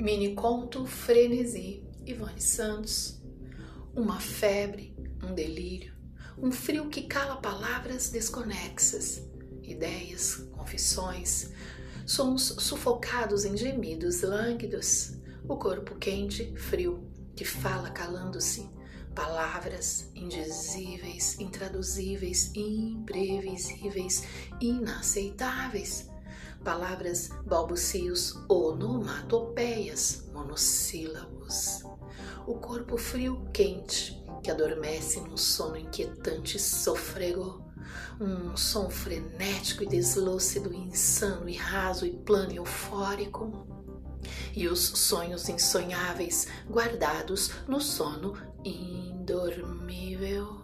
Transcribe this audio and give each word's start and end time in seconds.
Mini 0.00 0.34
conto 0.34 0.86
Frenesi, 0.86 1.84
Ivone 2.06 2.40
Santos. 2.40 3.20
Uma 3.94 4.18
febre, 4.18 4.96
um 5.22 5.34
delírio, 5.34 5.92
um 6.38 6.50
frio 6.50 6.88
que 6.88 7.02
cala 7.02 7.36
palavras 7.36 8.08
desconexas, 8.08 9.22
ideias, 9.62 10.36
confissões, 10.52 11.50
sons 12.06 12.54
sufocados 12.60 13.44
em 13.44 13.54
gemidos 13.58 14.22
lânguidos, 14.22 15.18
o 15.46 15.56
corpo 15.56 15.94
quente, 15.96 16.50
frio, 16.56 17.06
que 17.36 17.44
fala 17.44 17.90
calando-se, 17.90 18.70
palavras 19.14 20.10
indizíveis, 20.14 21.38
intraduzíveis, 21.38 22.50
imprevisíveis, 22.54 24.22
inaceitáveis 24.62 26.08
palavras, 26.64 27.30
balbucios, 27.46 28.38
onomatopeias, 28.48 30.24
monossílabos. 30.32 31.82
O 32.46 32.54
corpo 32.54 32.96
frio 32.96 33.48
quente 33.52 34.22
que 34.42 34.50
adormece 34.50 35.20
num 35.20 35.36
sono 35.36 35.76
inquietante 35.76 36.58
sofrego, 36.58 37.62
um 38.20 38.56
som 38.56 38.88
frenético 38.90 39.82
e 39.82 39.86
deslúcido, 39.86 40.72
insano 40.72 41.48
e 41.48 41.56
raso 41.56 42.06
e 42.06 42.10
plano 42.10 42.52
e 42.52 42.56
eufórico. 42.56 43.66
E 44.54 44.68
os 44.68 44.80
sonhos 44.80 45.48
insonháveis 45.48 46.46
guardados 46.68 47.50
no 47.66 47.80
sono 47.80 48.34
indormível. 48.64 50.60